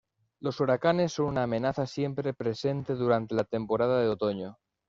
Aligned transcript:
Los 0.39 0.59
huracanes 0.59 1.13
son 1.13 1.27
una 1.27 1.43
amenaza 1.43 1.85
siempre 1.85 2.33
presente 2.33 2.95
durante 2.95 3.35
la 3.35 3.43
temporada 3.43 4.01
de 4.01 4.07
otoño. 4.09 4.57